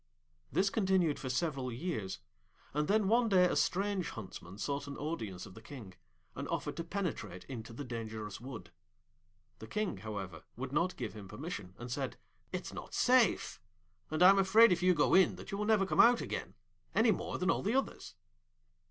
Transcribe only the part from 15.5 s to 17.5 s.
you will never come out again, any more